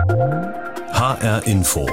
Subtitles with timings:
[0.00, 1.86] HR Info.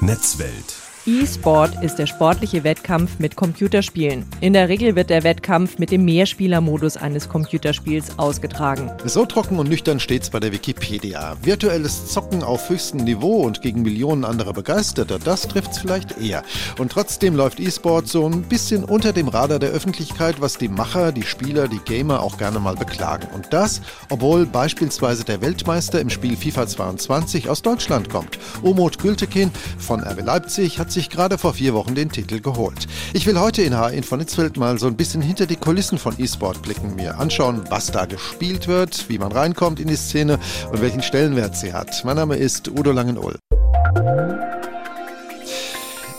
[0.00, 0.83] Netzwelt.
[1.06, 4.24] E-Sport ist der sportliche Wettkampf mit Computerspielen.
[4.40, 8.90] In der Regel wird der Wettkampf mit dem Mehrspielermodus eines Computerspiels ausgetragen.
[9.04, 11.36] So trocken und nüchtern steht's bei der Wikipedia.
[11.42, 16.42] Virtuelles Zocken auf höchstem Niveau und gegen Millionen anderer Begeisterter, das trifft's vielleicht eher.
[16.78, 21.12] Und trotzdem läuft E-Sport so ein bisschen unter dem Radar der Öffentlichkeit, was die Macher,
[21.12, 23.28] die Spieler, die Gamer auch gerne mal beklagen.
[23.34, 28.38] Und das, obwohl beispielsweise der Weltmeister im Spiel FIFA 22 aus Deutschland kommt.
[28.62, 32.86] Umut Gültekin von RB Leipzig hat sich gerade vor vier Wochen den Titel geholt.
[33.12, 36.14] Ich will heute in HN von Netzwelt mal so ein bisschen hinter die Kulissen von
[36.18, 40.38] E-Sport blicken, mir anschauen, was da gespielt wird, wie man reinkommt in die Szene
[40.70, 42.04] und welchen Stellenwert sie hat.
[42.04, 43.36] Mein Name ist Udo Langenull.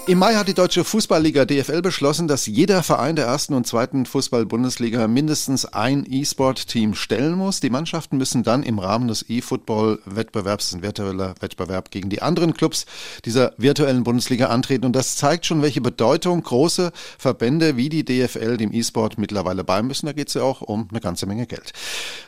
[0.08, 4.05] Im Mai hat die Deutsche Fußballliga DFL beschlossen, dass jeder Verein der ersten und zweiten
[4.05, 7.59] Fußball-Bundesliga mindestens ein E-Sport-Team stellen muss.
[7.59, 12.86] Die Mannschaften müssen dann im Rahmen des E-Football-Wettbewerbs, ein virtueller Wettbewerb gegen die anderen Clubs
[13.26, 14.86] dieser virtuellen Bundesliga antreten.
[14.86, 20.06] Und das zeigt schon, welche Bedeutung große Verbände wie die DFL dem E-Sport mittlerweile beimüssen.
[20.06, 21.73] Da geht es ja auch um eine ganze Menge Geld.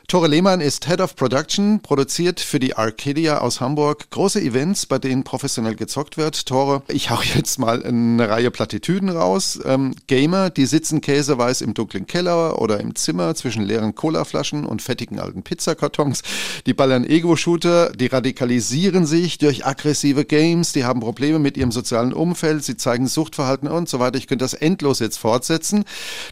[0.08, 4.98] Tore Lehmann ist Head of Production, produziert für die Arcadia aus Hamburg große Events, bei
[4.98, 6.48] denen professionell gezockt wird.
[6.48, 9.60] Tore, ich hau jetzt mal eine Reihe Plattitüden raus.
[9.66, 14.82] Ähm, Gamer, die sitzen käseweiß im dunklen Keller oder im Zimmer zwischen leeren Colaflaschen und
[14.82, 16.22] fettigen alten Pizzakartons.
[16.66, 22.14] Die ballern Ego-Shooter, die radikalisieren sich durch aggressive Games, die haben Probleme mit ihrem sozialen
[22.14, 24.18] Umfeld, sie zeigen Suchtverhalten und so weiter.
[24.18, 25.84] Ich könnte das endlos jetzt fortsetzen.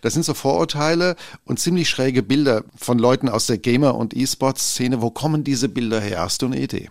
[0.01, 5.01] Das sind so Vorurteile und ziemlich schräge Bilder von Leuten aus der Gamer- und E-Sport-Szene.
[5.01, 6.21] Wo kommen diese Bilder her?
[6.21, 6.89] Hast du eine Idee?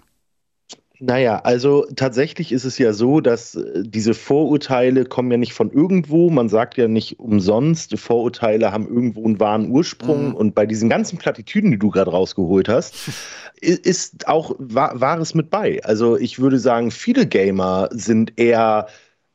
[1.07, 5.71] Naja, also tatsächlich ist es ja so, dass äh, diese Vorurteile kommen ja nicht von
[5.71, 6.31] irgendwo.
[6.31, 10.29] Man sagt ja nicht umsonst, Vorurteile haben irgendwo einen wahren Ursprung.
[10.29, 10.35] Mhm.
[10.35, 12.95] Und bei diesen ganzen Plattitüden, die du gerade rausgeholt hast,
[13.61, 15.85] ist auch Wahres mit bei.
[15.85, 18.87] Also ich würde sagen, viele Gamer sind eher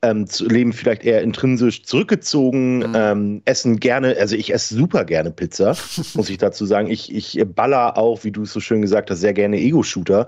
[0.02, 2.94] ähm, leben vielleicht eher intrinsisch zurückgezogen, mhm.
[2.96, 5.76] ähm, essen gerne, also ich esse super gerne Pizza,
[6.14, 6.90] muss ich dazu sagen.
[6.90, 10.28] Ich, ich baller auch, wie du es so schön gesagt hast, sehr gerne Ego-Shooter.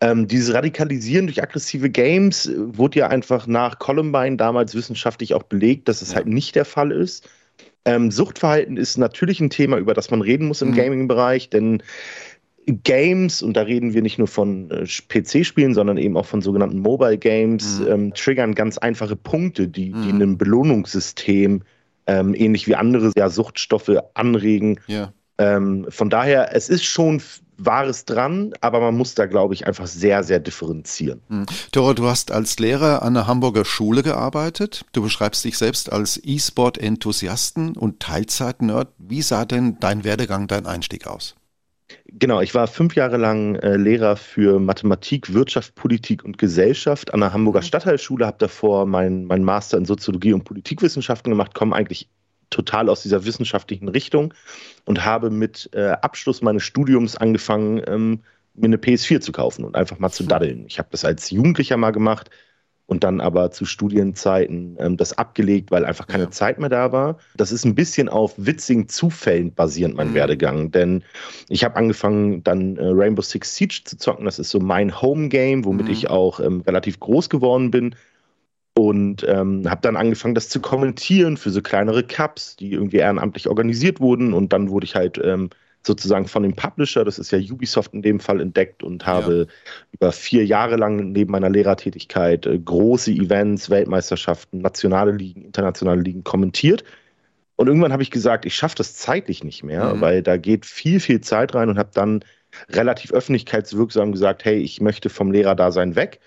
[0.00, 5.42] Ähm, dieses Radikalisieren durch aggressive Games äh, wurde ja einfach nach Columbine damals wissenschaftlich auch
[5.42, 6.16] belegt, dass es ja.
[6.16, 7.28] halt nicht der Fall ist.
[7.84, 10.76] Ähm, Suchtverhalten ist natürlich ein Thema, über das man reden muss im mhm.
[10.76, 11.82] Gaming-Bereich, denn
[12.66, 16.78] Games, und da reden wir nicht nur von äh, PC-Spielen, sondern eben auch von sogenannten
[16.78, 17.86] Mobile Games, mhm.
[17.88, 20.22] ähm, triggern ganz einfache Punkte, die, die mhm.
[20.22, 21.62] ein Belohnungssystem
[22.06, 24.80] ähm, ähnlich wie andere ja, Suchtstoffe anregen.
[24.86, 25.12] Ja.
[25.38, 27.20] Ähm, von daher, es ist schon
[27.58, 31.20] Wahres dran, aber man muss da, glaube ich, einfach sehr, sehr differenzieren.
[31.28, 31.46] Mhm.
[31.70, 34.84] Tore, du hast als Lehrer an der Hamburger Schule gearbeitet.
[34.92, 38.88] Du beschreibst dich selbst als E-Sport-Enthusiasten und Teilzeit-Nerd.
[38.98, 41.34] Wie sah denn dein Werdegang, dein Einstieg aus?
[42.18, 47.20] Genau, ich war fünf Jahre lang äh, Lehrer für Mathematik, Wirtschaft, Politik und Gesellschaft an
[47.20, 47.64] der Hamburger mhm.
[47.64, 52.10] Stadtteilschule, habe davor meinen mein Master in Soziologie und Politikwissenschaften gemacht, komme eigentlich
[52.50, 54.34] total aus dieser wissenschaftlichen Richtung
[54.84, 58.20] und habe mit äh, Abschluss meines Studiums angefangen, ähm,
[58.54, 60.28] mir eine PS4 zu kaufen und einfach mal zu mhm.
[60.28, 60.64] daddeln.
[60.66, 62.28] Ich habe das als Jugendlicher mal gemacht,
[62.92, 66.30] und dann aber zu Studienzeiten ähm, das abgelegt, weil einfach keine ja.
[66.30, 67.16] Zeit mehr da war.
[67.34, 70.14] Das ist ein bisschen auf witzigen Zufällen basierend, mein mhm.
[70.14, 70.70] Werdegang.
[70.72, 71.02] Denn
[71.48, 74.26] ich habe angefangen, dann äh, Rainbow Six Siege zu zocken.
[74.26, 75.92] Das ist so mein Home-Game, womit mhm.
[75.92, 77.94] ich auch ähm, relativ groß geworden bin.
[78.74, 83.48] Und ähm, habe dann angefangen, das zu kommentieren für so kleinere Cups, die irgendwie ehrenamtlich
[83.48, 84.34] organisiert wurden.
[84.34, 85.48] Und dann wurde ich halt ähm,
[85.86, 89.54] sozusagen von dem Publisher, das ist ja Ubisoft in dem Fall, entdeckt und habe ja.
[89.92, 96.24] über vier Jahre lang neben meiner Lehrertätigkeit äh, große Events, Weltmeisterschaften, nationale Ligen, internationale Ligen
[96.24, 96.84] kommentiert.
[97.56, 100.00] Und irgendwann habe ich gesagt, ich schaffe das zeitlich nicht mehr, mhm.
[100.00, 102.24] weil da geht viel, viel Zeit rein und habe dann
[102.70, 106.20] relativ öffentlichkeitswirksam gesagt, hey, ich möchte vom Lehrerdasein weg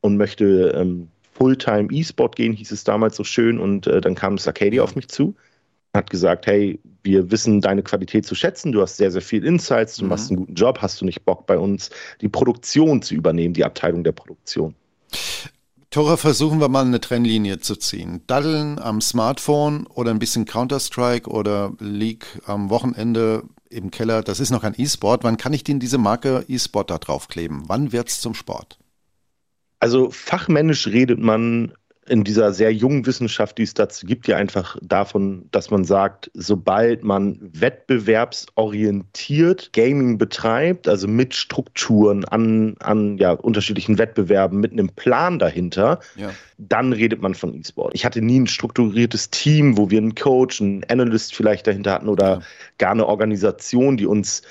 [0.00, 3.58] und möchte ähm, Fulltime E-Sport gehen, hieß es damals so schön.
[3.58, 5.34] Und äh, dann kam das Arcadia auf mich zu
[5.94, 9.96] hat gesagt, hey, wir wissen deine Qualität zu schätzen, du hast sehr, sehr viel Insights,
[9.96, 10.10] du mhm.
[10.10, 13.64] machst einen guten Job, hast du nicht Bock bei uns die Produktion zu übernehmen, die
[13.64, 14.74] Abteilung der Produktion.
[15.90, 18.22] Tora, versuchen wir mal eine Trennlinie zu ziehen.
[18.26, 24.50] Daddeln am Smartphone oder ein bisschen Counter-Strike oder League am Wochenende im Keller, das ist
[24.50, 25.24] noch ein E-Sport.
[25.24, 27.64] Wann kann ich denn diese Marke E-Sport da draufkleben?
[27.66, 28.78] Wann wird es zum Sport?
[29.80, 31.74] Also fachmännisch redet man
[32.08, 36.32] in dieser sehr jungen Wissenschaft, die es dazu gibt, ja einfach davon, dass man sagt,
[36.34, 44.88] sobald man wettbewerbsorientiert Gaming betreibt, also mit Strukturen an, an ja, unterschiedlichen Wettbewerben, mit einem
[44.88, 46.30] Plan dahinter, ja.
[46.58, 47.92] dann redet man von E-Sport.
[47.94, 52.08] Ich hatte nie ein strukturiertes Team, wo wir einen Coach, einen Analyst vielleicht dahinter hatten
[52.08, 52.40] oder ja.
[52.78, 54.42] gar eine Organisation, die uns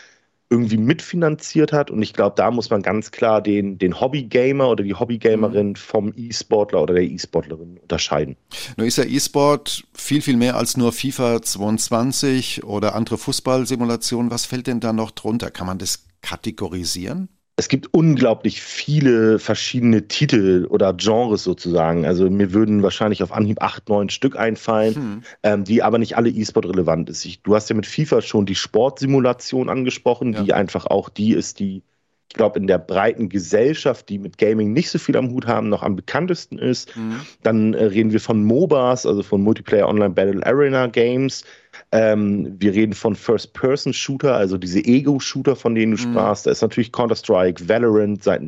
[0.51, 1.89] irgendwie mitfinanziert hat.
[1.89, 5.75] Und ich glaube, da muss man ganz klar den, den Hobbygamer oder die Hobbygamerin mhm.
[5.75, 8.36] vom E-Sportler oder der E-Sportlerin unterscheiden.
[8.75, 14.30] Nur ist ja E-Sport viel, viel mehr als nur FIFA 22 oder andere Fußballsimulationen.
[14.30, 15.51] Was fällt denn da noch drunter?
[15.51, 17.30] Kann man das kategorisieren?
[17.61, 22.07] Es gibt unglaublich viele verschiedene Titel oder Genres sozusagen.
[22.07, 25.23] Also mir würden wahrscheinlich auf Anhieb acht, neun Stück einfallen, hm.
[25.43, 27.23] ähm, die aber nicht alle E-Sport relevant ist.
[27.23, 30.41] Ich, du hast ja mit FIFA schon die Sportsimulation angesprochen, ja.
[30.41, 31.83] die einfach auch die ist, die
[32.29, 35.69] ich glaube, in der breiten Gesellschaft, die mit Gaming nicht so viel am Hut haben,
[35.69, 36.95] noch am bekanntesten ist.
[36.95, 37.19] Mhm.
[37.43, 41.43] Dann äh, reden wir von MOBAs, also von Multiplayer Online Battle Arena Games.
[41.91, 46.11] Ähm, wir reden von First-Person-Shooter, also diese Ego-Shooter, von denen du mhm.
[46.11, 46.45] sprachst.
[46.45, 48.43] Da ist natürlich Counter-Strike, Valorant seit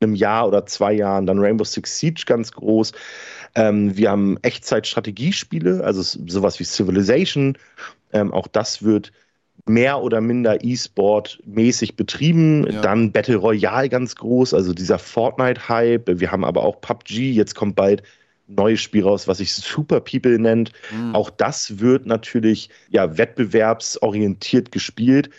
[0.00, 2.92] einem Jahr oder zwei Jahren, dann Rainbow Six Siege ganz groß.
[3.54, 7.58] Ähm, wir haben Echtzeit-Strategiespiele, also sowas wie Civilization.
[8.12, 9.12] Ähm, auch das wird
[9.66, 12.66] mehr oder minder E-Sport-mäßig betrieben.
[12.70, 12.80] Ja.
[12.80, 16.18] Dann Battle Royale ganz groß, also dieser Fortnite-Hype.
[16.18, 18.02] Wir haben aber auch PUBG, jetzt kommt bald
[18.50, 20.72] neues Spiel raus, was sich Super People nennt.
[20.92, 21.14] Mhm.
[21.14, 25.30] Auch das wird natürlich ja, wettbewerbsorientiert gespielt.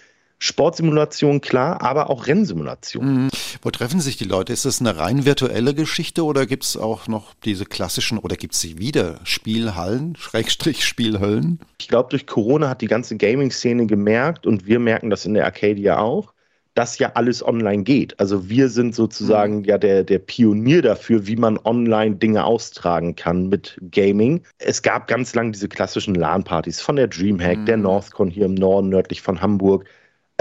[0.43, 3.25] Sportsimulation, klar, aber auch Rennsimulation.
[3.25, 3.29] Mhm.
[3.61, 4.51] Wo treffen sich die Leute?
[4.51, 8.55] Ist das eine rein virtuelle Geschichte oder gibt es auch noch diese klassischen oder gibt
[8.55, 11.59] es sie wieder Spielhallen, Schrägstrich Spielhöllen?
[11.79, 15.45] Ich glaube, durch Corona hat die ganze Gaming-Szene gemerkt und wir merken das in der
[15.45, 16.33] Arcadia auch,
[16.73, 18.19] dass ja alles online geht.
[18.19, 19.65] Also wir sind sozusagen mhm.
[19.65, 24.41] ja der, der Pionier dafür, wie man online Dinge austragen kann mit Gaming.
[24.59, 27.65] Es gab ganz lange diese klassischen LAN-Partys von der Dreamhack, mhm.
[27.65, 29.85] der Northcon hier im Norden, nördlich von Hamburg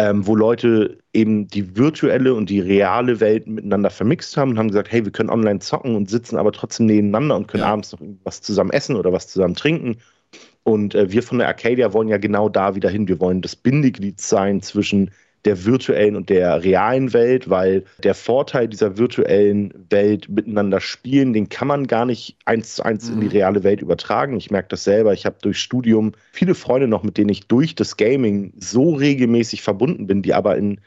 [0.01, 4.69] ähm, wo Leute eben die virtuelle und die reale Welt miteinander vermixt haben und haben
[4.69, 7.69] gesagt, hey, wir können online zocken und sitzen aber trotzdem nebeneinander und können ja.
[7.69, 9.99] abends noch was zusammen essen oder was zusammen trinken.
[10.63, 13.09] Und äh, wir von der Arcadia wollen ja genau da wieder hin.
[13.09, 15.11] Wir wollen das Bindeglied sein zwischen
[15.45, 21.49] der virtuellen und der realen Welt, weil der Vorteil dieser virtuellen Welt miteinander spielen, den
[21.49, 23.33] kann man gar nicht eins zu eins in die mhm.
[23.33, 24.37] reale Welt übertragen.
[24.37, 25.13] Ich merke das selber.
[25.13, 29.63] Ich habe durch Studium viele Freunde noch, mit denen ich durch das Gaming so regelmäßig
[29.63, 30.81] verbunden bin, die aber in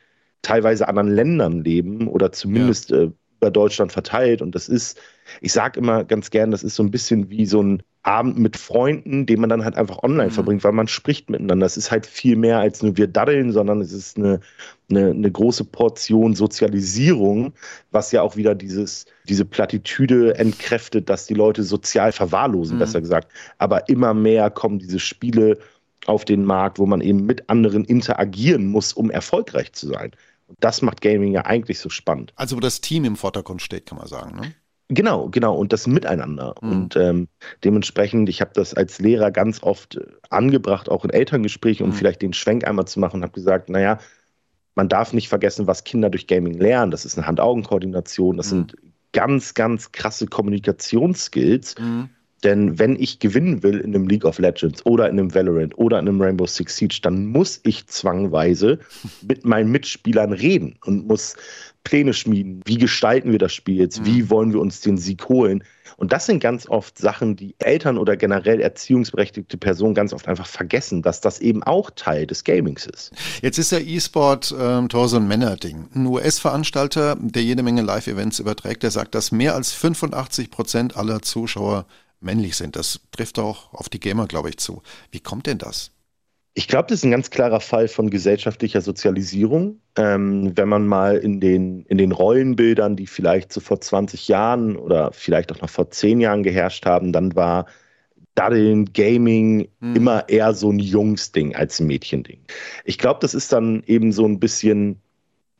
[0.43, 3.03] teilweise anderen Ländern leben oder zumindest ja.
[3.03, 3.11] äh,
[3.43, 4.41] über Deutschland verteilt.
[4.41, 4.99] Und das ist,
[5.41, 8.57] ich sage immer ganz gern, das ist so ein bisschen wie so ein Abend mit
[8.57, 10.33] Freunden, den man dann halt einfach online mhm.
[10.33, 11.65] verbringt, weil man spricht miteinander.
[11.65, 14.39] Es ist halt viel mehr als nur wir daddeln, sondern es ist eine,
[14.89, 17.53] eine, eine große Portion Sozialisierung,
[17.91, 22.79] was ja auch wieder dieses, diese Plattitüde entkräftet, dass die Leute sozial verwahrlosen, mhm.
[22.79, 23.31] besser gesagt.
[23.57, 25.57] Aber immer mehr kommen diese Spiele
[26.05, 30.11] auf den Markt, wo man eben mit anderen interagieren muss, um erfolgreich zu sein.
[30.47, 32.33] Und das macht Gaming ja eigentlich so spannend.
[32.35, 34.53] Also wo das Team im Vordergrund steht, kann man sagen, ne?
[34.89, 35.55] Genau, genau.
[35.55, 36.55] Und das Miteinander.
[36.61, 36.71] Mhm.
[36.71, 37.27] Und ähm,
[37.63, 41.95] dementsprechend, ich habe das als Lehrer ganz oft äh, angebracht, auch in Elterngesprächen, um mhm.
[41.95, 43.99] vielleicht den Schwenk einmal zu machen und habe gesagt, naja,
[44.75, 46.91] man darf nicht vergessen, was Kinder durch Gaming lernen.
[46.91, 48.49] Das ist eine Hand-Augen-Koordination, das mhm.
[48.49, 48.75] sind
[49.13, 51.75] ganz, ganz krasse Kommunikationsskills.
[52.43, 55.99] Denn wenn ich gewinnen will in einem League of Legends oder in einem Valorant oder
[55.99, 58.79] in einem Rainbow Six Siege, dann muss ich zwangweise
[59.21, 61.35] mit meinen Mitspielern reden und muss
[61.83, 62.61] Pläne schmieden.
[62.65, 64.05] Wie gestalten wir das Spiel jetzt?
[64.05, 64.29] Wie mhm.
[64.29, 65.63] wollen wir uns den Sieg holen?
[65.97, 70.47] Und das sind ganz oft Sachen, die Eltern oder generell erziehungsberechtigte Personen ganz oft einfach
[70.47, 73.11] vergessen, dass das eben auch Teil des Gamings ist.
[73.41, 75.87] Jetzt ist der E-Sport ähm, Tor so ein Männerding.
[75.93, 81.21] Ein US-Veranstalter, der jede Menge Live-Events überträgt, der sagt, dass mehr als 85 Prozent aller
[81.21, 81.85] Zuschauer
[82.23, 82.75] männlich sind.
[82.75, 84.81] Das trifft auch auf die Gamer, glaube ich, zu.
[85.11, 85.91] Wie kommt denn das?
[86.55, 89.79] Ich glaube, das ist ein ganz klarer Fall von gesellschaftlicher Sozialisierung.
[89.95, 94.75] Ähm, wenn man mal in den, in den Rollenbildern, die vielleicht so vor 20 Jahren
[94.75, 97.65] oder vielleicht auch noch vor 10 Jahren geherrscht haben, dann war
[98.35, 99.95] Daddeln, Gaming hm.
[99.95, 102.39] immer eher so ein Jungsding als ein Mädchending.
[102.85, 105.01] Ich glaube, das ist dann eben so ein bisschen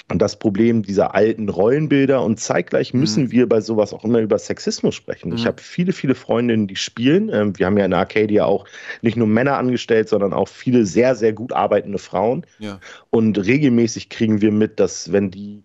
[0.09, 2.99] das Problem dieser alten Rollenbilder und zeitgleich mhm.
[2.99, 3.31] müssen mhm.
[3.31, 5.29] wir bei sowas auch immer über Sexismus sprechen.
[5.29, 5.35] Mhm.
[5.35, 7.29] Ich habe viele, viele Freundinnen, die spielen.
[7.29, 8.65] Ähm, wir haben ja in Arcadia auch
[9.01, 12.45] nicht nur Männer angestellt, sondern auch viele sehr, sehr gut arbeitende Frauen.
[12.59, 12.79] Ja.
[13.09, 15.63] Und regelmäßig kriegen wir mit, dass wenn die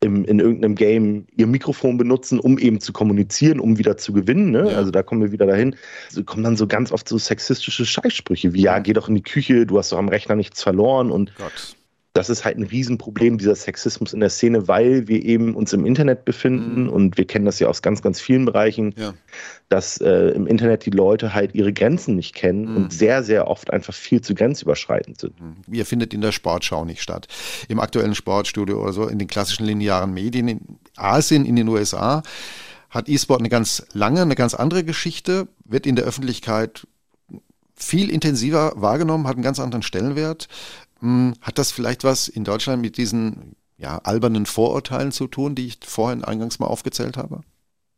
[0.00, 4.50] im, in irgendeinem Game ihr Mikrofon benutzen, um eben zu kommunizieren, um wieder zu gewinnen.
[4.50, 4.70] Ne?
[4.70, 4.76] Ja.
[4.76, 5.74] Also da kommen wir wieder dahin.
[6.08, 9.22] Also kommen dann so ganz oft so sexistische Scheißsprüche wie, ja, geh doch in die
[9.22, 11.75] Küche, du hast doch am Rechner nichts verloren und Gott
[12.16, 15.84] das ist halt ein Riesenproblem, dieser Sexismus in der Szene, weil wir eben uns im
[15.84, 16.88] Internet befinden mhm.
[16.88, 19.12] und wir kennen das ja aus ganz, ganz vielen Bereichen, ja.
[19.68, 22.76] dass äh, im Internet die Leute halt ihre Grenzen nicht kennen mhm.
[22.76, 25.40] und sehr, sehr oft einfach viel zu grenzüberschreitend sind.
[25.40, 25.74] Mhm.
[25.74, 27.28] Ihr findet in der Sportschau nicht statt.
[27.68, 30.60] Im aktuellen Sportstudio oder so, in den klassischen linearen Medien, in
[30.96, 32.22] Asien, in den USA,
[32.88, 36.86] hat E-Sport eine ganz lange, eine ganz andere Geschichte, wird in der Öffentlichkeit
[37.74, 40.48] viel intensiver wahrgenommen, hat einen ganz anderen Stellenwert.
[41.00, 45.66] Hm, hat das vielleicht was in Deutschland mit diesen ja, albernen Vorurteilen zu tun, die
[45.66, 47.40] ich vorhin eingangs mal aufgezählt habe?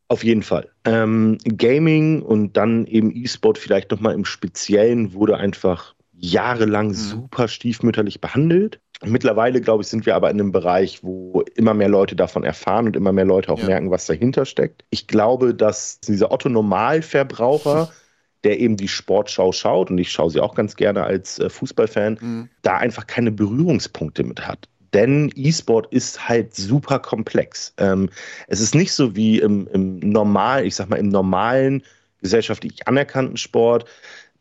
[0.09, 0.71] Auf jeden Fall.
[0.85, 6.95] Ähm, Gaming und dann eben E-Sport vielleicht nochmal im Speziellen wurde einfach jahrelang mhm.
[6.95, 8.81] super stiefmütterlich behandelt.
[9.05, 12.87] Mittlerweile, glaube ich, sind wir aber in einem Bereich, wo immer mehr Leute davon erfahren
[12.87, 13.67] und immer mehr Leute auch ja.
[13.67, 14.85] merken, was dahinter steckt.
[14.91, 17.93] Ich glaube, dass dieser Otto-Normalverbraucher,
[18.45, 22.19] der eben die Sportschau schaut, und ich schaue sie auch ganz gerne als äh, Fußballfan,
[22.21, 22.49] mhm.
[22.63, 24.69] da einfach keine Berührungspunkte mit hat.
[24.95, 27.75] Denn E-Sport ist halt super komplex.
[27.77, 28.09] Ähm,
[28.47, 31.83] es ist nicht so wie im, im normal, ich sag mal, im normalen
[32.21, 33.85] gesellschaftlich anerkannten Sport,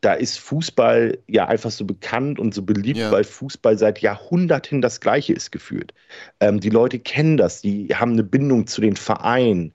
[0.02, 3.12] da ist Fußball ja einfach so bekannt und so beliebt, ja.
[3.12, 5.94] weil Fußball seit Jahrhunderten das Gleiche ist gefühlt.
[6.40, 9.74] Ähm, die Leute kennen das, die haben eine Bindung zu den Vereinen,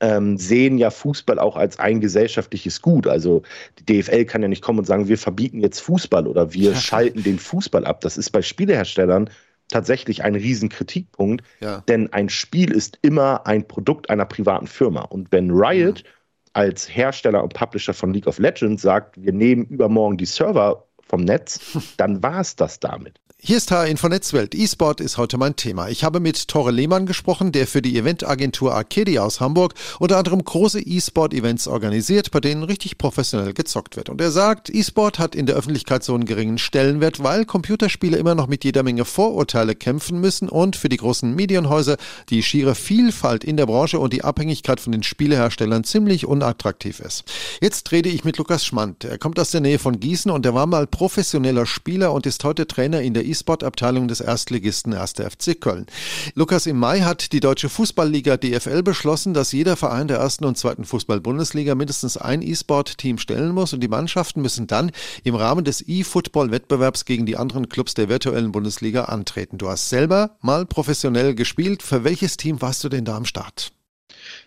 [0.00, 3.06] ähm, sehen ja Fußball auch als ein gesellschaftliches Gut.
[3.06, 3.42] Also
[3.78, 6.76] die DFL kann ja nicht kommen und sagen, wir verbieten jetzt Fußball oder wir ja.
[6.76, 8.00] schalten den Fußball ab.
[8.02, 9.30] Das ist bei Spieleherstellern
[9.68, 11.82] tatsächlich ein Riesenkritikpunkt, ja.
[11.88, 15.02] denn ein Spiel ist immer ein Produkt einer privaten Firma.
[15.02, 16.08] Und wenn Riot mhm
[16.56, 21.20] als Hersteller und Publisher von League of Legends sagt, wir nehmen übermorgen die Server vom
[21.20, 21.60] Netz,
[21.98, 23.20] dann war es das damit.
[23.48, 24.56] Hier ist HR Info Netzwelt.
[24.56, 25.88] E-Sport ist heute mein Thema.
[25.88, 30.42] Ich habe mit Tore Lehmann gesprochen, der für die Eventagentur Arcadia aus Hamburg unter anderem
[30.42, 34.08] große E-Sport-Events organisiert, bei denen richtig professionell gezockt wird.
[34.08, 38.34] Und er sagt, E-Sport hat in der Öffentlichkeit so einen geringen Stellenwert, weil Computerspiele immer
[38.34, 41.98] noch mit jeder Menge Vorurteile kämpfen müssen und für die großen Medienhäuser
[42.30, 47.22] die schiere Vielfalt in der Branche und die Abhängigkeit von den Spieleherstellern ziemlich unattraktiv ist.
[47.60, 49.04] Jetzt rede ich mit Lukas Schmand.
[49.04, 52.42] Er kommt aus der Nähe von Gießen und er war mal professioneller Spieler und ist
[52.42, 55.12] heute Trainer in der e E-Sport-Abteilung des Erstligisten 1.
[55.12, 55.86] FC Köln.
[56.34, 60.56] Lukas, im Mai hat die Deutsche Fußballliga DFL beschlossen, dass jeder Verein der ersten und
[60.56, 64.90] zweiten Fußball-Bundesliga mindestens ein E-Sport-Team stellen muss und die Mannschaften müssen dann
[65.22, 69.58] im Rahmen des E-Football-Wettbewerbs gegen die anderen Clubs der virtuellen Bundesliga antreten.
[69.58, 71.82] Du hast selber mal professionell gespielt.
[71.82, 73.75] Für welches Team warst du denn da am Start?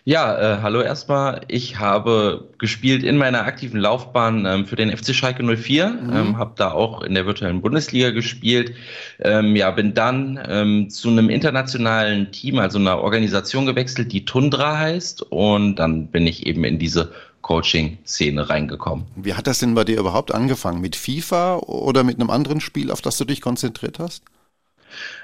[0.04, 1.42] Ja, äh, hallo erstmal.
[1.48, 6.16] Ich habe gespielt in meiner aktiven Laufbahn ähm, für den FC Schalke 04, mhm.
[6.16, 8.74] ähm, habe da auch in der virtuellen Bundesliga gespielt.
[9.18, 14.78] Ähm, ja, bin dann ähm, zu einem internationalen Team, also einer Organisation gewechselt, die Tundra
[14.78, 15.22] heißt.
[15.22, 19.06] Und dann bin ich eben in diese Coaching-Szene reingekommen.
[19.16, 20.80] Wie hat das denn bei dir überhaupt angefangen?
[20.80, 24.22] Mit FIFA oder mit einem anderen Spiel, auf das du dich konzentriert hast?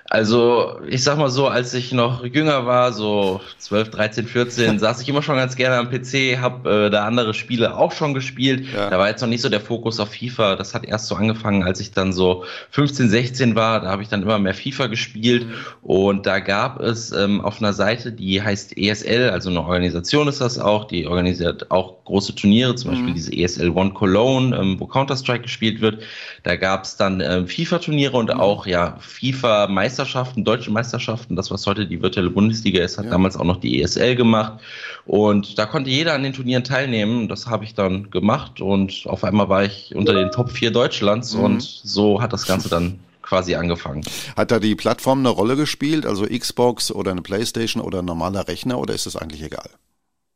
[0.08, 5.00] Also, ich sag mal so, als ich noch jünger war, so 12, 13, 14, saß
[5.00, 8.66] ich immer schon ganz gerne am PC, habe äh, da andere Spiele auch schon gespielt.
[8.72, 8.88] Ja.
[8.88, 10.54] Da war jetzt noch nicht so der Fokus auf FIFA.
[10.54, 13.80] Das hat erst so angefangen, als ich dann so 15, 16 war.
[13.80, 15.46] Da habe ich dann immer mehr FIFA gespielt.
[15.46, 15.52] Mhm.
[15.82, 20.40] Und da gab es ähm, auf einer Seite, die heißt ESL, also eine Organisation ist
[20.40, 23.14] das auch, die organisiert auch große Turniere, zum Beispiel mhm.
[23.14, 26.02] diese ESL One Cologne, ähm, wo Counter-Strike gespielt wird.
[26.44, 28.40] Da gab es dann ähm, FIFA-Turniere und mhm.
[28.40, 33.10] auch ja FIFA-Meister Meisterschaften, deutsche Meisterschaften, das was heute die virtuelle Bundesliga ist, hat ja.
[33.12, 34.60] damals auch noch die ESL gemacht.
[35.06, 37.28] Und da konnte jeder an den Turnieren teilnehmen.
[37.28, 41.34] Das habe ich dann gemacht und auf einmal war ich unter den Top 4 Deutschlands
[41.34, 41.44] mhm.
[41.44, 44.02] und so hat das Ganze dann quasi angefangen.
[44.36, 48.46] Hat da die Plattform eine Rolle gespielt, also Xbox oder eine Playstation oder ein normaler
[48.48, 49.70] Rechner oder ist es eigentlich egal?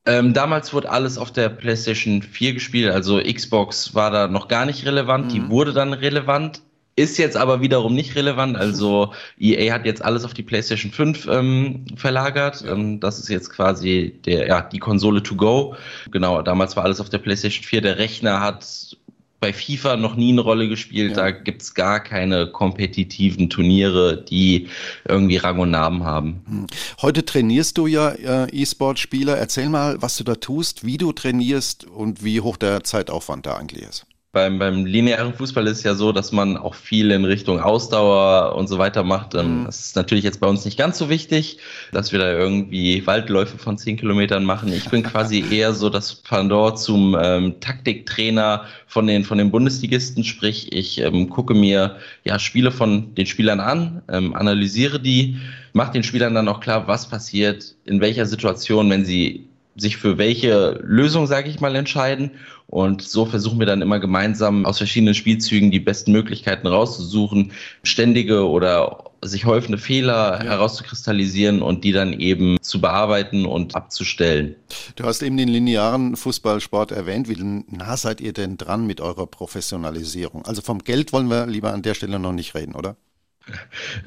[0.07, 4.65] Ähm, damals wurde alles auf der PlayStation 4 gespielt, also Xbox war da noch gar
[4.65, 5.29] nicht relevant, mhm.
[5.29, 6.63] die wurde dann relevant.
[7.01, 8.59] Ist jetzt aber wiederum nicht relevant.
[8.59, 12.63] Also EA hat jetzt alles auf die PlayStation 5 ähm, verlagert.
[12.69, 15.75] Ähm, das ist jetzt quasi der, ja, die Konsole to go.
[16.11, 17.81] Genau, damals war alles auf der PlayStation 4.
[17.81, 18.99] Der Rechner hat
[19.41, 21.13] bei FIFA noch nie eine Rolle gespielt.
[21.17, 21.23] Ja.
[21.23, 24.69] Da gibt's gar keine kompetitiven Turniere, die
[25.09, 26.43] irgendwie Rang und Namen haben.
[26.47, 26.67] Hm.
[27.01, 29.39] Heute trainierst du ja äh, E-Sport-Spieler.
[29.39, 33.57] Erzähl mal, was du da tust, wie du trainierst und wie hoch der Zeitaufwand da
[33.57, 37.25] eigentlich ist beim, beim linearen Fußball ist es ja so, dass man auch viel in
[37.25, 39.35] Richtung Ausdauer und so weiter macht.
[39.35, 39.65] Ähm, mhm.
[39.67, 41.59] Das ist natürlich jetzt bei uns nicht ganz so wichtig,
[41.91, 44.73] dass wir da irgendwie Waldläufe von zehn Kilometern machen.
[44.73, 50.23] Ich bin quasi eher so das Pendant zum ähm, Taktiktrainer von den, von den Bundesligisten.
[50.23, 55.39] Sprich, ich ähm, gucke mir ja Spiele von den Spielern an, ähm, analysiere die,
[55.73, 59.50] mache den Spielern dann auch klar, was passiert, in welcher Situation, wenn sie
[59.81, 62.33] sich für welche Lösung, sage ich mal, entscheiden.
[62.67, 68.49] Und so versuchen wir dann immer gemeinsam aus verschiedenen Spielzügen die besten Möglichkeiten rauszusuchen, ständige
[68.49, 70.51] oder sich häufende Fehler ja.
[70.51, 74.55] herauszukristallisieren und die dann eben zu bearbeiten und abzustellen.
[74.95, 77.29] Du hast eben den linearen Fußballsport erwähnt.
[77.29, 80.45] Wie nah seid ihr denn dran mit eurer Professionalisierung?
[80.47, 82.97] Also vom Geld wollen wir lieber an der Stelle noch nicht reden, oder?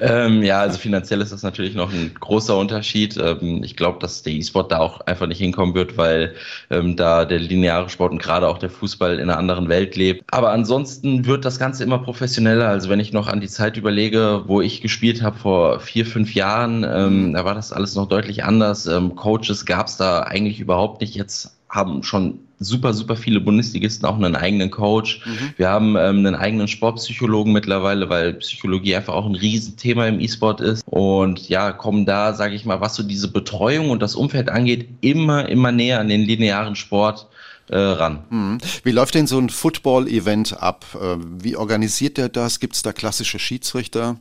[0.00, 3.16] Ähm, ja, also finanziell ist das natürlich noch ein großer Unterschied.
[3.16, 6.34] Ähm, ich glaube, dass der E-Sport da auch einfach nicht hinkommen wird, weil
[6.70, 10.24] ähm, da der lineare Sport und gerade auch der Fußball in einer anderen Welt lebt.
[10.30, 12.68] Aber ansonsten wird das Ganze immer professioneller.
[12.68, 16.34] Also wenn ich noch an die Zeit überlege, wo ich gespielt habe vor vier, fünf
[16.34, 18.86] Jahren, ähm, da war das alles noch deutlich anders.
[18.86, 21.14] Ähm, Coaches gab es da eigentlich überhaupt nicht.
[21.14, 25.20] Jetzt haben schon super, super viele Bundesligisten auch einen eigenen Coach.
[25.26, 25.54] Mhm.
[25.56, 30.60] Wir haben ähm, einen eigenen Sportpsychologen mittlerweile, weil Psychologie einfach auch ein Riesenthema im E-Sport
[30.60, 30.84] ist.
[30.86, 34.88] Und ja, kommen da, sage ich mal, was so diese Betreuung und das Umfeld angeht,
[35.00, 37.28] immer, immer näher an den linearen Sport.
[37.70, 38.24] Äh, ran.
[38.28, 38.58] Mhm.
[38.82, 40.84] Wie läuft denn so ein Football-Event ab?
[41.00, 42.60] Äh, wie organisiert der das?
[42.60, 44.16] Gibt es da klassische Schiedsrichter?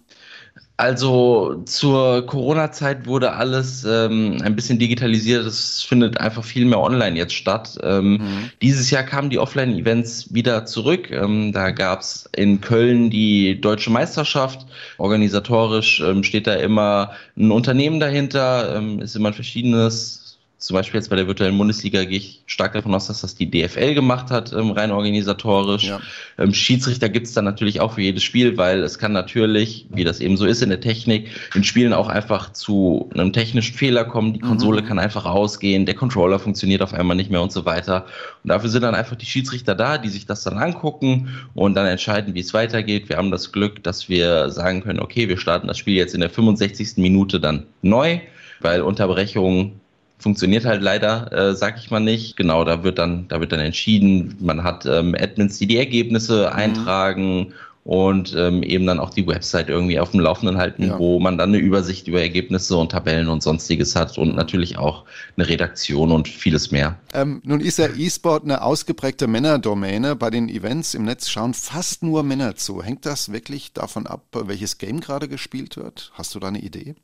[0.76, 5.46] Also zur Corona-Zeit wurde alles ähm, ein bisschen digitalisiert.
[5.46, 7.78] Es findet einfach viel mehr online jetzt statt.
[7.84, 8.50] Ähm, mhm.
[8.64, 11.12] Dieses Jahr kamen die Offline-Events wieder zurück.
[11.12, 14.66] Ähm, da gab es in Köln die deutsche Meisterschaft.
[14.98, 20.23] Organisatorisch ähm, steht da immer ein Unternehmen dahinter, ähm, ist immer ein verschiedenes
[20.64, 23.52] zum Beispiel jetzt bei der virtuellen Bundesliga gehe ich stark davon aus, dass das die
[23.52, 25.84] DFL gemacht hat, ähm, rein organisatorisch.
[25.84, 26.00] Ja.
[26.38, 30.06] Ähm, Schiedsrichter gibt es dann natürlich auch für jedes Spiel, weil es kann natürlich, wie
[30.06, 34.06] das eben so ist in der Technik, in Spielen auch einfach zu einem technischen Fehler
[34.06, 34.32] kommen.
[34.32, 34.86] Die Konsole mhm.
[34.86, 38.06] kann einfach ausgehen, der Controller funktioniert auf einmal nicht mehr und so weiter.
[38.46, 41.88] Und dafür sind dann einfach die Schiedsrichter da, die sich das dann angucken und dann
[41.88, 43.10] entscheiden, wie es weitergeht.
[43.10, 46.22] Wir haben das Glück, dass wir sagen können, okay, wir starten das Spiel jetzt in
[46.22, 46.94] der 65.
[46.96, 48.22] Minute dann neu,
[48.62, 49.83] weil Unterbrechungen
[50.24, 52.36] funktioniert halt leider, äh, sag ich mal nicht.
[52.38, 54.36] Genau, da wird dann, da wird dann entschieden.
[54.40, 56.58] Man hat ähm, Admins, die die Ergebnisse mhm.
[56.58, 57.54] eintragen
[57.84, 60.98] und ähm, eben dann auch die Website irgendwie auf dem Laufenden halten, ja.
[60.98, 65.04] wo man dann eine Übersicht über Ergebnisse und Tabellen und sonstiges hat und natürlich auch
[65.36, 66.98] eine Redaktion und vieles mehr.
[67.14, 70.16] Ähm, nun ist der E-Sport eine ausgeprägte Männerdomäne.
[70.16, 72.82] Bei den Events im Netz schauen fast nur Männer zu.
[72.82, 76.12] Hängt das wirklich davon ab, welches Game gerade gespielt wird?
[76.14, 76.96] Hast du da eine Idee?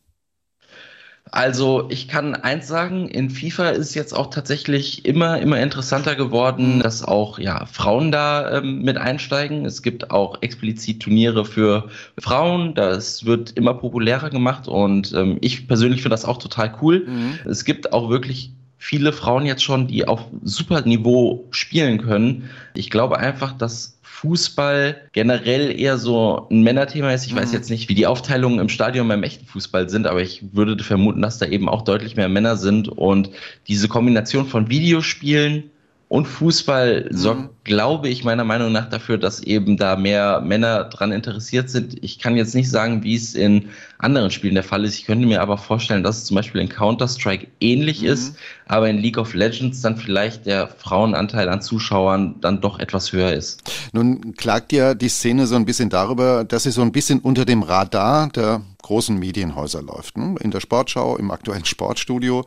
[1.31, 6.79] Also ich kann eins sagen, in FIFA ist jetzt auch tatsächlich immer, immer interessanter geworden,
[6.79, 9.65] dass auch ja, Frauen da ähm, mit einsteigen.
[9.65, 15.67] Es gibt auch explizit Turniere für Frauen, das wird immer populärer gemacht und ähm, ich
[15.67, 17.05] persönlich finde das auch total cool.
[17.07, 17.39] Mhm.
[17.45, 22.50] Es gibt auch wirklich viele Frauen jetzt schon, die auf super Niveau spielen können.
[22.74, 27.25] Ich glaube einfach, dass Fußball generell eher so ein Männerthema ist.
[27.25, 27.38] Ich mhm.
[27.38, 30.84] weiß jetzt nicht, wie die Aufteilungen im Stadion beim echten Fußball sind, aber ich würde
[30.84, 33.29] vermuten, dass da eben auch deutlich mehr Männer sind und
[33.68, 35.72] diese Kombination von Videospielen
[36.09, 37.15] und Fußball mhm.
[37.15, 42.03] sorgt, glaube ich, meiner Meinung nach dafür, dass eben da mehr Männer dran interessiert sind.
[42.03, 43.69] Ich kann jetzt nicht sagen, wie es in
[44.00, 44.95] anderen Spielen der Fall ist.
[44.95, 48.07] Ich könnte mir aber vorstellen, dass es zum Beispiel in Counter-Strike ähnlich mhm.
[48.07, 53.13] ist, aber in League of Legends dann vielleicht der Frauenanteil an Zuschauern dann doch etwas
[53.13, 53.72] höher ist.
[53.93, 57.45] Nun klagt ja die Szene so ein bisschen darüber, dass sie so ein bisschen unter
[57.45, 60.17] dem Radar der großen Medienhäuser läuft.
[60.17, 60.35] Ne?
[60.39, 62.45] In der Sportschau, im aktuellen Sportstudio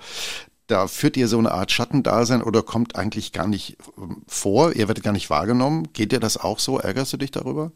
[0.73, 4.73] da führt ihr so eine Art Schattendasein oder kommt eigentlich gar nicht ähm, vor?
[4.75, 5.93] Ihr werdet gar nicht wahrgenommen.
[5.93, 6.79] Geht dir das auch so?
[6.79, 7.73] Ärgerst du dich darüber?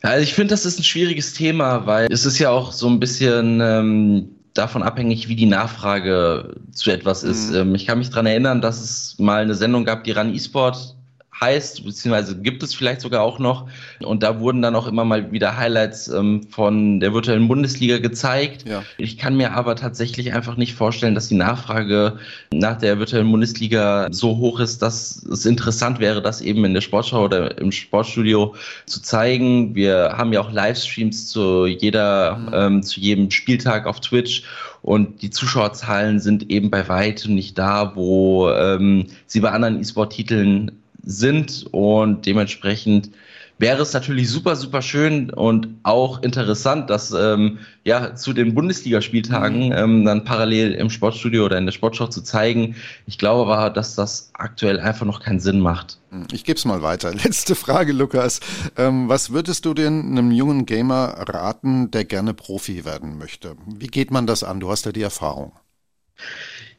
[0.00, 2.98] Also ich finde, das ist ein schwieriges Thema, weil es ist ja auch so ein
[2.98, 7.50] bisschen ähm, davon abhängig, wie die Nachfrage zu etwas ist.
[7.50, 7.56] Mhm.
[7.56, 10.96] Ähm, ich kann mich daran erinnern, dass es mal eine Sendung gab, die RAN E-Sport
[11.40, 13.66] heißt, beziehungsweise gibt es vielleicht sogar auch noch.
[14.00, 18.68] Und da wurden dann auch immer mal wieder Highlights ähm, von der virtuellen Bundesliga gezeigt.
[18.68, 18.82] Ja.
[18.98, 22.18] Ich kann mir aber tatsächlich einfach nicht vorstellen, dass die Nachfrage
[22.52, 26.80] nach der virtuellen Bundesliga so hoch ist, dass es interessant wäre, das eben in der
[26.80, 28.54] Sportschau oder im Sportstudio
[28.86, 29.74] zu zeigen.
[29.74, 32.50] Wir haben ja auch Livestreams zu jeder, mhm.
[32.52, 34.44] ähm, zu jedem Spieltag auf Twitch.
[34.82, 40.72] Und die Zuschauerzahlen sind eben bei weitem nicht da, wo ähm, sie bei anderen E-Sport-Titeln
[41.04, 43.10] sind und dementsprechend
[43.58, 49.66] wäre es natürlich super, super schön und auch interessant, das ähm, ja zu den Bundesligaspieltagen
[49.66, 49.72] mhm.
[49.72, 52.74] ähm, dann parallel im Sportstudio oder in der Sportschau zu zeigen.
[53.06, 55.98] Ich glaube aber, dass das aktuell einfach noch keinen Sinn macht.
[56.32, 57.12] Ich gebe es mal weiter.
[57.24, 58.40] Letzte Frage, Lukas.
[58.76, 63.56] Ähm, was würdest du denn einem jungen Gamer raten, der gerne Profi werden möchte?
[63.66, 64.60] Wie geht man das an?
[64.60, 65.52] Du hast ja die Erfahrung.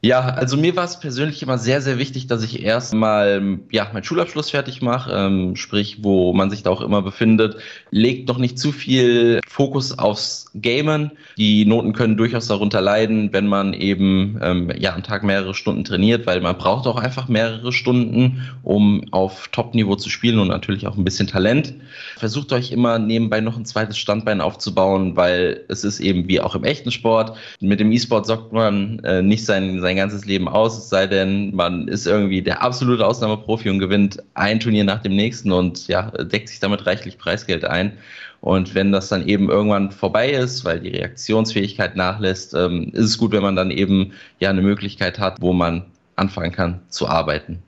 [0.05, 4.03] Ja, also mir war es persönlich immer sehr, sehr wichtig, dass ich erstmal ja, meinen
[4.03, 7.57] Schulabschluss fertig mache, ähm, sprich, wo man sich da auch immer befindet.
[7.89, 11.09] Legt doch nicht zu viel Fokus aufs Gamen.
[11.39, 15.83] Die Noten können durchaus darunter leiden, wenn man eben ähm, ja, am Tag mehrere Stunden
[15.83, 20.85] trainiert, weil man braucht auch einfach mehrere Stunden, um auf Top-Niveau zu spielen und natürlich
[20.85, 21.73] auch ein bisschen Talent.
[22.17, 26.53] Versucht euch immer nebenbei noch ein zweites Standbein aufzubauen, weil es ist eben wie auch
[26.53, 27.35] im echten Sport.
[27.59, 31.07] Mit dem E-Sport sorgt man äh, nicht sein, sein sein ganzes Leben aus, es sei
[31.07, 35.87] denn, man ist irgendwie der absolute Ausnahmeprofi und gewinnt ein Turnier nach dem nächsten und
[35.87, 37.93] ja, deckt sich damit reichlich Preisgeld ein.
[38.41, 43.17] Und wenn das dann eben irgendwann vorbei ist, weil die Reaktionsfähigkeit nachlässt, ähm, ist es
[43.17, 47.63] gut, wenn man dann eben ja eine Möglichkeit hat, wo man anfangen kann zu arbeiten.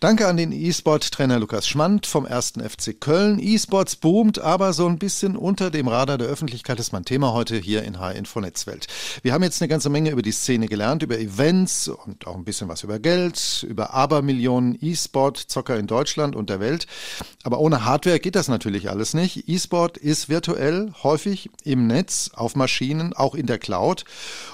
[0.00, 2.54] Danke an den E-Sport-Trainer Lukas Schmand vom 1.
[2.66, 3.38] FC Köln.
[3.38, 7.56] E-Sports boomt, aber so ein bisschen unter dem Radar der Öffentlichkeit ist mein Thema heute
[7.56, 8.86] hier in H-Info Netzwelt.
[9.22, 12.44] Wir haben jetzt eine ganze Menge über die Szene gelernt, über Events und auch ein
[12.44, 16.86] bisschen was über Geld, über Abermillionen E-Sport-Zocker in Deutschland und der Welt.
[17.42, 19.48] Aber ohne Hardware geht das natürlich alles nicht.
[19.48, 24.04] E-Sport ist virtuell, häufig im Netz, auf Maschinen, auch in der Cloud.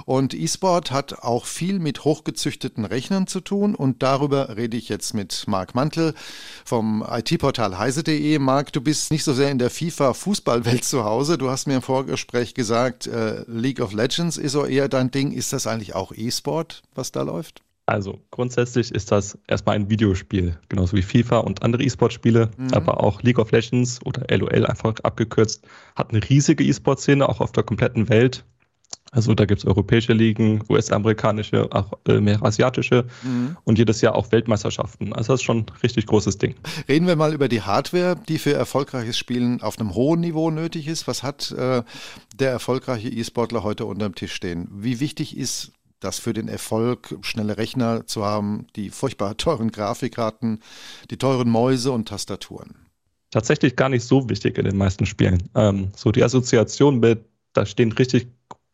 [0.04, 5.09] Und E-Sport hat auch viel mit hochgezüchteten Rechnern zu tun und darüber rede ich jetzt
[5.14, 6.14] mit Marc Mantel
[6.64, 8.38] vom IT-Portal heise.de.
[8.38, 11.38] Marc, du bist nicht so sehr in der FIFA-Fußballwelt zu Hause.
[11.38, 15.32] Du hast mir im Vorgespräch gesagt, äh, League of Legends ist so eher dein Ding.
[15.32, 17.62] Ist das eigentlich auch E-Sport, was da läuft?
[17.90, 22.72] Also grundsätzlich ist das erstmal ein Videospiel, genauso wie FIFA und andere E-Sport-Spiele, mhm.
[22.72, 27.50] aber auch League of Legends oder LOL einfach abgekürzt, hat eine riesige E-Sport-Szene, auch auf
[27.50, 28.44] der kompletten Welt.
[29.12, 33.56] Also da gibt es europäische Ligen, US-amerikanische, auch äh, mehr asiatische mhm.
[33.64, 35.12] und jedes Jahr auch Weltmeisterschaften.
[35.12, 36.54] Also das ist schon ein richtig großes Ding.
[36.88, 40.86] Reden wir mal über die Hardware, die für erfolgreiches Spielen auf einem hohen Niveau nötig
[40.86, 41.08] ist.
[41.08, 41.82] Was hat äh,
[42.38, 44.68] der erfolgreiche E-Sportler heute unterm Tisch stehen?
[44.70, 50.60] Wie wichtig ist das für den Erfolg, schnelle Rechner zu haben, die furchtbar teuren Grafikkarten,
[51.10, 52.76] die teuren Mäuse und Tastaturen?
[53.32, 55.50] Tatsächlich gar nicht so wichtig in den meisten Spielen.
[55.56, 58.28] Ähm, so die Assoziation mit, da stehen richtig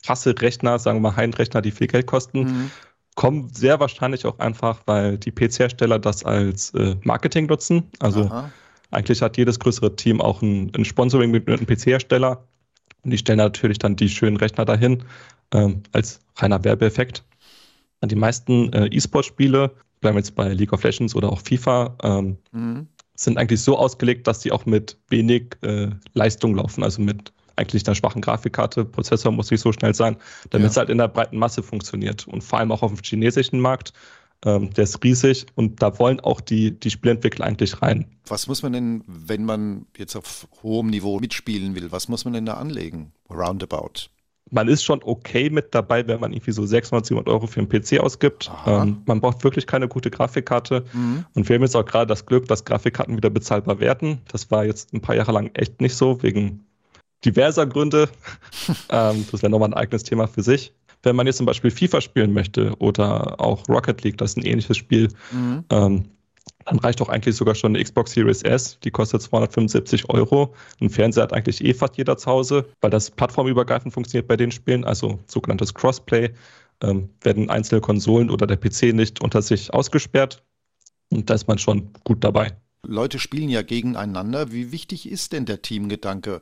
[0.06, 2.70] krasse Rechner, sagen wir mal High-Rechner, die viel Geld kosten, mhm.
[3.16, 7.90] kommen sehr wahrscheinlich auch einfach, weil die PC-Hersteller das als äh, Marketing nutzen.
[7.98, 8.50] Also Aha.
[8.92, 12.44] eigentlich hat jedes größere Team auch ein, ein Sponsoring mit, mit einem PC-Hersteller.
[13.02, 15.02] Und die stellen natürlich dann die schönen Rechner dahin
[15.52, 17.24] ähm, als reiner Werbeeffekt.
[18.04, 22.86] Die meisten äh, E-Sport-Spiele, bleiben jetzt bei League of Legends oder auch FIFA, ähm, mhm.
[23.16, 27.86] sind eigentlich so ausgelegt, dass sie auch mit wenig äh, Leistung laufen, also mit eigentlich
[27.86, 28.84] einer schwachen Grafikkarte.
[28.84, 30.16] Prozessor muss nicht so schnell sein,
[30.50, 30.70] damit ja.
[30.70, 32.26] es halt in der breiten Masse funktioniert.
[32.28, 33.92] Und vor allem auch auf dem chinesischen Markt.
[34.44, 38.04] Ähm, der ist riesig und da wollen auch die, die Spielentwickler eigentlich rein.
[38.26, 42.34] Was muss man denn, wenn man jetzt auf hohem Niveau mitspielen will, was muss man
[42.34, 43.12] denn da anlegen?
[43.30, 44.10] Roundabout
[44.50, 47.68] man ist schon okay mit dabei, wenn man irgendwie so 600, 700 Euro für einen
[47.68, 48.50] PC ausgibt.
[48.66, 50.84] Ähm, man braucht wirklich keine gute Grafikkarte.
[50.92, 51.24] Mhm.
[51.34, 54.20] Und wir haben jetzt auch gerade das Glück, dass Grafikkarten wieder bezahlbar werden.
[54.30, 56.65] Das war jetzt ein paar Jahre lang echt nicht so, wegen
[57.26, 58.08] diverser Gründe.
[58.90, 60.72] ähm, das wäre nochmal ein eigenes Thema für sich.
[61.02, 64.46] Wenn man jetzt zum Beispiel FIFA spielen möchte oder auch Rocket League, das ist ein
[64.46, 65.64] ähnliches Spiel, mhm.
[65.70, 66.04] ähm,
[66.64, 70.54] dann reicht doch eigentlich sogar schon eine Xbox Series S, die kostet 275 Euro.
[70.80, 74.50] Ein Fernseher hat eigentlich eh fast jeder zu Hause, weil das plattformübergreifend funktioniert bei den
[74.50, 76.30] Spielen, also sogenanntes Crossplay,
[76.82, 80.42] ähm, werden einzelne Konsolen oder der PC nicht unter sich ausgesperrt.
[81.10, 82.56] Und da ist man schon gut dabei.
[82.82, 84.52] Leute spielen ja gegeneinander.
[84.52, 86.40] Wie wichtig ist denn der Teamgedanke?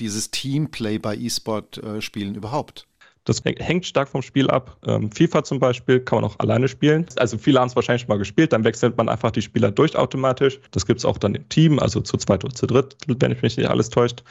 [0.00, 2.86] Dieses Teamplay bei E-Sport-Spielen überhaupt?
[3.28, 4.78] Das hängt stark vom Spiel ab.
[4.86, 7.04] Ähm, FIFA zum Beispiel kann man auch alleine spielen.
[7.16, 9.96] Also viele haben es wahrscheinlich schon mal gespielt, dann wechselt man einfach die Spieler durch
[9.96, 10.58] automatisch.
[10.70, 13.42] Das gibt es auch dann im Team, also zu zweit oder zu dritt, wenn ich
[13.42, 14.22] mich nicht alles täuscht.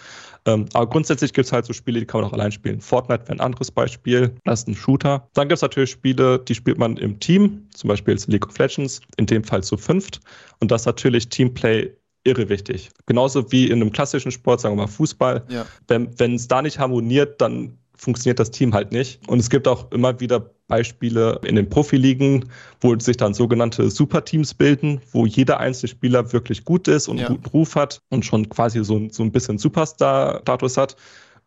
[0.48, 2.82] Ähm, aber grundsätzlich gibt es halt so Spiele, die kann man auch allein spielen.
[2.82, 5.28] Fortnite wäre ein anderes Beispiel, das ist ein Shooter.
[5.34, 9.02] Dann gibt es natürlich Spiele, die spielt man im Team, zum Beispiel League of Legends,
[9.18, 10.22] in dem Fall zu fünft.
[10.60, 11.92] Und das natürlich Teamplay
[12.28, 12.90] irre wichtig.
[13.06, 15.44] Genauso wie in einem klassischen Sport, sagen wir mal Fußball.
[15.50, 15.66] Ja.
[15.88, 19.28] Wenn es da nicht harmoniert, dann funktioniert das Team halt nicht.
[19.28, 22.46] Und es gibt auch immer wieder Beispiele in den Profiligen,
[22.82, 27.28] wo sich dann sogenannte Superteams bilden, wo jeder einzelne Spieler wirklich gut ist und ja.
[27.28, 30.96] einen guten Ruf hat und schon quasi so, so ein bisschen Superstar-Status hat.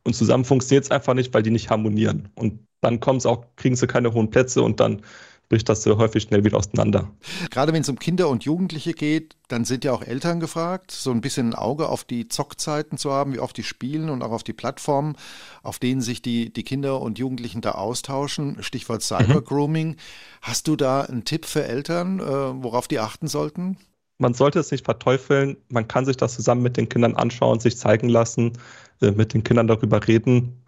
[0.02, 2.28] Und zusammen funktioniert es einfach nicht, weil die nicht harmonieren.
[2.34, 5.02] Und dann kommen auch, kriegen sie keine hohen Plätze und dann
[5.50, 7.10] bricht das so häufig schnell wieder auseinander.
[7.50, 11.10] Gerade wenn es um Kinder und Jugendliche geht, dann sind ja auch Eltern gefragt, so
[11.10, 14.30] ein bisschen ein Auge auf die Zockzeiten zu haben, wie oft die spielen und auch
[14.30, 15.16] auf die Plattformen,
[15.62, 18.62] auf denen sich die, die Kinder und Jugendlichen da austauschen.
[18.62, 19.88] Stichwort Cybergrooming.
[19.88, 19.96] Mhm.
[20.40, 23.76] Hast du da einen Tipp für Eltern, äh, worauf die achten sollten?
[24.18, 25.56] Man sollte es nicht verteufeln.
[25.68, 28.52] Man kann sich das zusammen mit den Kindern anschauen, sich zeigen lassen,
[29.00, 30.59] äh, mit den Kindern darüber reden.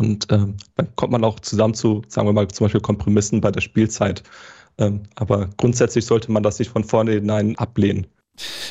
[0.00, 3.50] Und ähm, dann kommt man auch zusammen zu, sagen wir mal, zum Beispiel Kompromissen bei
[3.50, 4.22] der Spielzeit.
[4.78, 8.06] Ähm, aber grundsätzlich sollte man das nicht von vornherein ablehnen.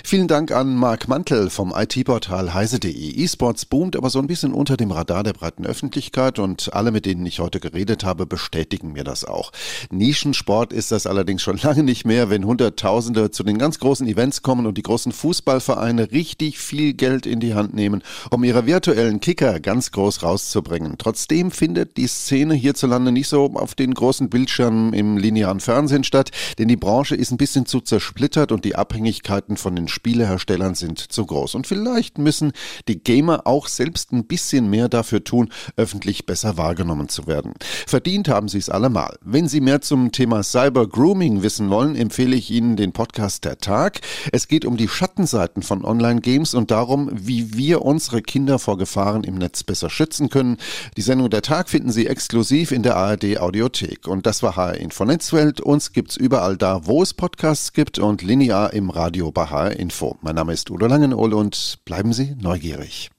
[0.03, 2.91] Vielen Dank an Marc Mantel vom IT-Portal heise.de.
[2.91, 7.05] E-Sports boomt aber so ein bisschen unter dem Radar der breiten Öffentlichkeit und alle, mit
[7.05, 9.51] denen ich heute geredet habe, bestätigen mir das auch.
[9.91, 14.41] Nischensport ist das allerdings schon lange nicht mehr, wenn Hunderttausende zu den ganz großen Events
[14.41, 18.01] kommen und die großen Fußballvereine richtig viel Geld in die Hand nehmen,
[18.32, 20.95] um ihre virtuellen Kicker ganz groß rauszubringen.
[20.97, 26.32] Trotzdem findet die Szene hierzulande nicht so auf den großen Bildschirmen im linearen Fernsehen statt,
[26.58, 30.99] denn die Branche ist ein bisschen zu zersplittert und die Abhängigkeiten von den Spieleherstellern sind
[30.99, 31.55] zu groß.
[31.55, 32.53] Und vielleicht müssen
[32.87, 37.53] die Gamer auch selbst ein bisschen mehr dafür tun, öffentlich besser wahrgenommen zu werden.
[37.87, 39.17] Verdient haben sie es allemal.
[39.21, 43.57] Wenn Sie mehr zum Thema Cyber Grooming wissen wollen, empfehle ich Ihnen den Podcast Der
[43.57, 43.99] Tag.
[44.31, 49.23] Es geht um die Schattenseiten von Online-Games und darum, wie wir unsere Kinder vor Gefahren
[49.23, 50.57] im Netz besser schützen können.
[50.97, 54.07] Die Sendung Der Tag finden Sie exklusiv in der ARD Audiothek.
[54.07, 55.61] Und das war HR Info Netzwelt.
[55.61, 60.17] Uns gibt's überall da, wo es Podcasts gibt und linear im Radio bei HR Info.
[60.21, 63.09] Mein Name ist Udo Langenohl und bleiben Sie neugierig.